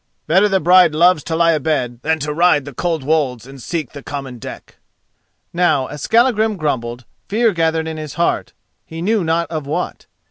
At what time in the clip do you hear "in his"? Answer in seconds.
7.87-8.15